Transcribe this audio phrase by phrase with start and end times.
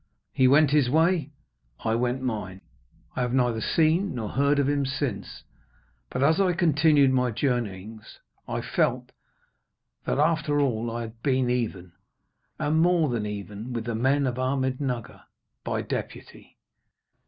[0.33, 1.31] He went his way,
[1.85, 2.61] I went mine.
[3.15, 5.43] I have neither seen nor heard of him since.
[6.09, 8.17] But, as I continued on my journeyings,
[8.47, 9.11] I felt
[10.05, 11.91] that after all I had been even,
[12.57, 15.21] and more than even, with the men of Ahmednugger
[15.63, 16.57] by deputy.